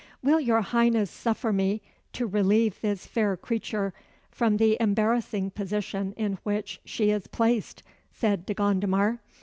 "Will 0.23 0.39
your 0.39 0.61
Highness 0.61 1.11
suffer 1.11 1.53
me 1.53 1.79
to 2.13 2.25
relieve 2.25 2.81
this 2.81 3.05
fair 3.05 3.37
creature 3.37 3.93
from 4.31 4.57
the 4.57 4.75
embarrassing 4.79 5.51
position 5.51 6.13
in 6.17 6.39
which 6.41 6.81
she 6.83 7.11
is 7.11 7.27
placed," 7.27 7.83
said 8.11 8.43
De 8.47 8.55
Gondomar. 8.55 9.19